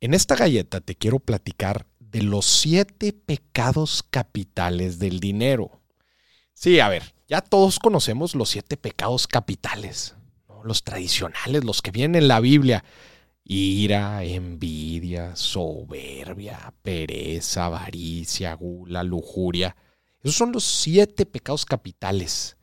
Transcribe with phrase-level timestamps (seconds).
[0.00, 5.80] En esta galleta te quiero platicar de los siete pecados capitales del dinero.
[6.52, 10.14] Sí, a ver, ya todos conocemos los siete pecados capitales,
[10.64, 12.84] los tradicionales, los que vienen en la Biblia.
[13.44, 19.76] Ira, envidia, soberbia, pereza, avaricia, gula, lujuria.
[20.22, 22.56] Esos son los siete pecados capitales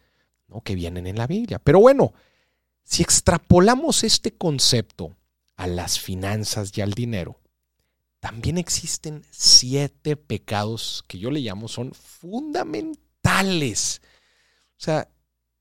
[0.62, 1.60] que vienen en la Biblia.
[1.60, 2.14] Pero bueno,
[2.84, 5.16] si extrapolamos este concepto
[5.56, 7.40] a las finanzas y al dinero,
[8.20, 14.02] también existen siete pecados que yo le llamo son fundamentales.
[14.72, 15.10] O sea,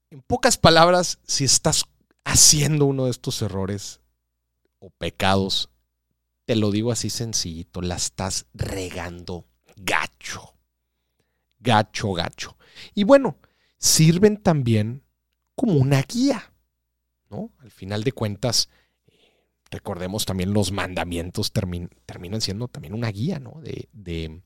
[0.09, 1.85] en pocas palabras, si estás
[2.23, 3.99] haciendo uno de estos errores
[4.79, 5.69] o pecados,
[6.45, 10.55] te lo digo así sencillito, la estás regando gacho.
[11.59, 12.57] Gacho, gacho.
[12.93, 13.37] Y bueno,
[13.77, 15.03] sirven también
[15.55, 16.53] como una guía.
[17.29, 17.51] ¿no?
[17.59, 18.69] Al final de cuentas,
[19.73, 23.59] recordemos también los mandamientos terminan siendo también una guía ¿no?
[23.61, 24.41] de, de,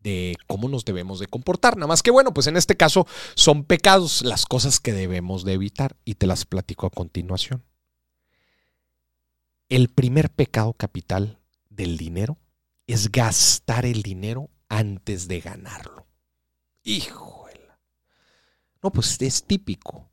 [0.00, 1.76] de, cómo nos debemos de comportar.
[1.76, 5.54] Nada más que bueno, pues en este caso son pecados las cosas que debemos de
[5.54, 7.64] evitar y te las platico a continuación.
[9.68, 11.38] El primer pecado capital
[11.70, 12.36] del dinero
[12.86, 16.06] es gastar el dinero antes de ganarlo.
[16.82, 17.42] Hijo
[18.82, 20.10] no, pues es típico.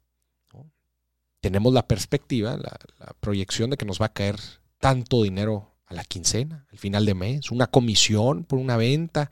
[1.42, 2.78] Tenemos la perspectiva, la,
[3.20, 4.38] proyección de que nos va a caer
[4.80, 9.32] tanto dinero a la quincena, al final de mes, una comisión por una venta.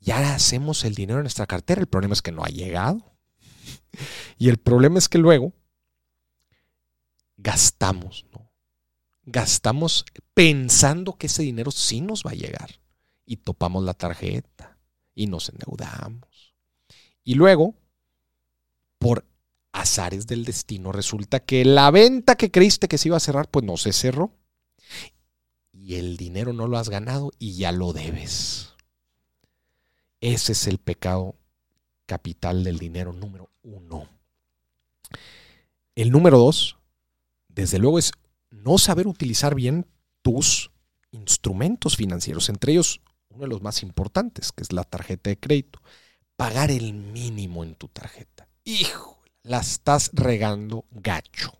[0.00, 1.80] Ya hacemos el dinero en nuestra cartera.
[1.80, 3.16] El problema es que no ha llegado.
[4.38, 5.54] Y el problema es que luego
[7.38, 8.50] gastamos, ¿no?
[9.24, 12.80] Gastamos pensando que ese dinero sí nos va a llegar.
[13.24, 14.78] Y topamos la tarjeta
[15.14, 16.54] y nos endeudamos.
[17.24, 17.74] Y luego
[18.98, 19.24] por
[19.86, 23.64] azares del destino, resulta que la venta que creíste que se iba a cerrar, pues
[23.64, 24.32] no se cerró.
[25.72, 28.74] Y el dinero no lo has ganado y ya lo debes.
[30.20, 31.36] Ese es el pecado
[32.06, 34.08] capital del dinero número uno.
[35.94, 36.76] El número dos,
[37.48, 38.12] desde luego, es
[38.50, 39.86] no saber utilizar bien
[40.22, 40.70] tus
[41.12, 45.80] instrumentos financieros, entre ellos uno de los más importantes, que es la tarjeta de crédito.
[46.36, 49.15] Pagar el mínimo en tu tarjeta hijo,
[49.46, 51.52] la estás regando gacho.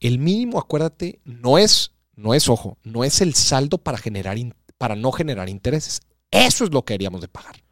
[0.00, 4.36] El mínimo, acuérdate, no es, no es, ojo, no es el saldo para, generar,
[4.78, 6.00] para no generar intereses.
[6.30, 7.62] Eso es lo que deberíamos de pagar.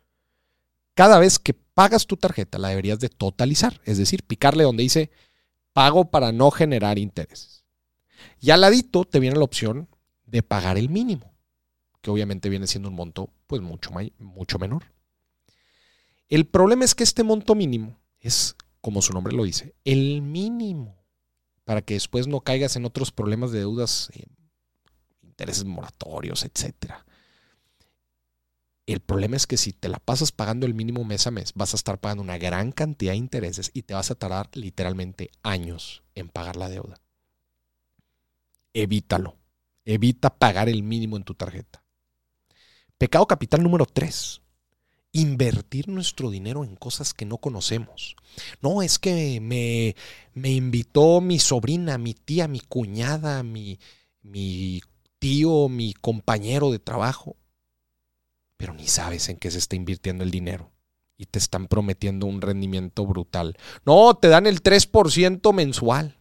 [0.95, 5.11] Cada vez que pagas tu tarjeta, la deberías de totalizar, es decir, picarle donde dice
[5.73, 7.65] pago para no generar intereses.
[8.41, 9.89] Y al ladito te viene la opción
[10.27, 11.35] de pagar el mínimo,
[12.01, 14.85] que obviamente viene siendo un monto pues mucho, mucho menor.
[16.29, 20.97] El problema es que este monto mínimo es, como su nombre lo dice, el mínimo
[21.65, 24.25] para que después no caigas en otros problemas de deudas, eh,
[25.23, 26.95] intereses moratorios, etc.
[28.87, 31.75] El problema es que si te la pasas pagando el mínimo mes a mes, vas
[31.75, 36.03] a estar pagando una gran cantidad de intereses y te vas a tardar literalmente años
[36.15, 37.01] en pagar la deuda.
[38.75, 39.37] Evítalo.
[39.85, 41.83] Evita pagar el mínimo en tu tarjeta.
[42.99, 44.43] Pecado capital número 3
[45.13, 48.17] invertir nuestro dinero en cosas que no conocemos.
[48.61, 49.97] No, es que me,
[50.35, 53.79] me invitó mi sobrina, mi tía, mi cuñada, mi,
[54.23, 54.81] mi
[55.19, 57.37] tío, mi compañero de trabajo,
[58.57, 60.71] pero ni sabes en qué se está invirtiendo el dinero
[61.17, 63.57] y te están prometiendo un rendimiento brutal.
[63.85, 66.17] No, te dan el 3% mensual.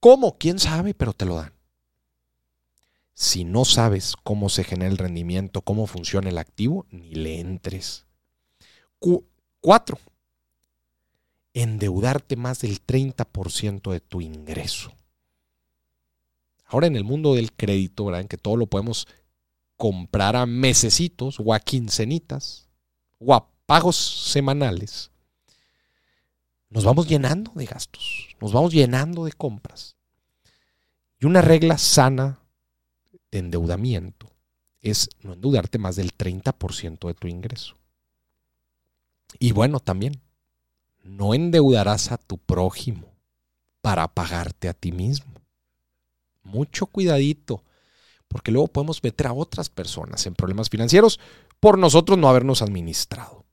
[0.00, 0.38] ¿Cómo?
[0.38, 0.94] ¿Quién sabe?
[0.94, 1.55] Pero te lo dan
[3.18, 8.04] si no sabes cómo se genera el rendimiento, cómo funciona el activo, ni le entres.
[9.60, 9.98] cuatro,
[11.54, 14.92] endeudarte más del 30% de tu ingreso.
[16.66, 18.20] Ahora en el mundo del crédito, ¿verdad?
[18.20, 19.08] en que todo lo podemos
[19.78, 22.68] comprar a mesecitos o a quincenitas
[23.18, 25.10] o a pagos semanales,
[26.68, 29.96] nos vamos llenando de gastos, nos vamos llenando de compras.
[31.18, 32.42] Y una regla sana
[33.36, 34.30] de endeudamiento
[34.80, 37.76] es no endeudarte más del 30% de tu ingreso.
[39.38, 40.20] Y bueno, también,
[41.02, 43.12] no endeudarás a tu prójimo
[43.82, 45.34] para pagarte a ti mismo.
[46.42, 47.62] Mucho cuidadito,
[48.28, 51.20] porque luego podemos meter a otras personas en problemas financieros
[51.60, 53.44] por nosotros no habernos administrado.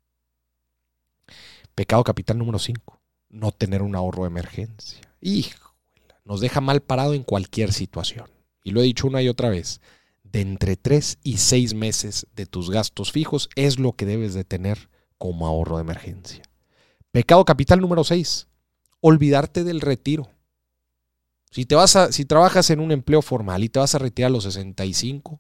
[1.76, 5.02] Pecado capital número 5, no tener un ahorro de emergencia.
[5.20, 5.76] Hijo,
[6.24, 8.28] nos deja mal parado en cualquier situación
[8.64, 9.82] y lo he dicho una y otra vez,
[10.24, 14.44] de entre 3 y 6 meses de tus gastos fijos es lo que debes de
[14.44, 16.44] tener como ahorro de emergencia.
[17.12, 18.48] Pecado capital número 6,
[19.00, 20.30] olvidarte del retiro.
[21.52, 24.30] Si, te vas a, si trabajas en un empleo formal y te vas a retirar
[24.30, 25.40] a los 65,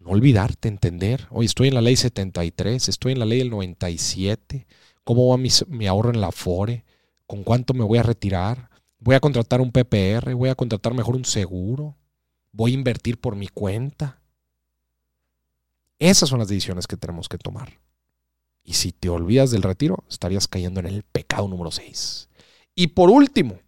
[0.00, 1.28] no olvidarte, entender.
[1.30, 4.66] Hoy estoy en la ley 73, estoy en la ley del 97.
[5.04, 6.84] ¿Cómo va mi, mi ahorro en la FORE?
[7.26, 8.70] ¿Con cuánto me voy a retirar?
[8.98, 10.34] ¿Voy a contratar un PPR?
[10.34, 11.97] ¿Voy a contratar mejor un seguro?
[12.52, 14.20] ¿Voy a invertir por mi cuenta?
[15.98, 17.78] Esas son las decisiones que tenemos que tomar.
[18.64, 22.28] Y si te olvidas del retiro, estarías cayendo en el pecado número 6.
[22.74, 23.58] Y por último,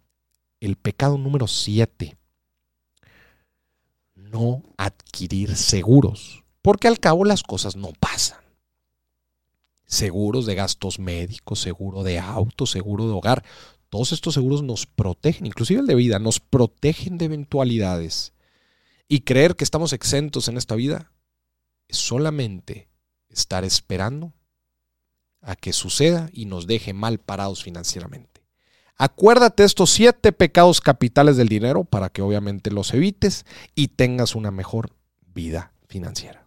[0.59, 2.15] el pecado número 7.
[4.15, 6.43] No adquirir seguros.
[6.61, 8.39] Porque al cabo las cosas no pasan.
[9.85, 13.43] Seguros de gastos médicos, seguro de auto, seguro de hogar.
[13.89, 18.31] Todos estos seguros nos protegen, inclusive el de vida, nos protegen de eventualidades.
[19.13, 21.11] Y creer que estamos exentos en esta vida
[21.89, 22.87] es solamente
[23.27, 24.31] estar esperando
[25.41, 28.41] a que suceda y nos deje mal parados financieramente.
[28.95, 34.49] Acuérdate estos siete pecados capitales del dinero para que obviamente los evites y tengas una
[34.49, 36.40] mejor vida financiera.